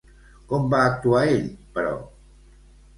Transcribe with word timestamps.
Com 0.53 0.65
va 0.71 0.79
actuar 0.93 1.23
ell, 1.37 1.47
però? 1.79 1.95